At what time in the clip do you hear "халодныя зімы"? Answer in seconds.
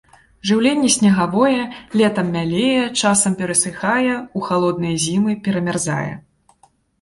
4.49-5.37